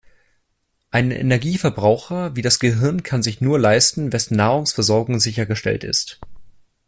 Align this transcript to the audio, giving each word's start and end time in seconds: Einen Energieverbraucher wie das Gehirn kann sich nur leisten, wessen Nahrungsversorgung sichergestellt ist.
Einen 0.89 1.11
Energieverbraucher 1.11 2.35
wie 2.35 2.41
das 2.41 2.57
Gehirn 2.57 3.03
kann 3.03 3.21
sich 3.21 3.39
nur 3.39 3.59
leisten, 3.59 4.11
wessen 4.11 4.35
Nahrungsversorgung 4.35 5.19
sichergestellt 5.19 5.83
ist. 5.83 6.19